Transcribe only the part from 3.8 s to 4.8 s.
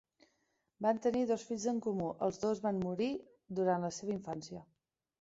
la seva infància.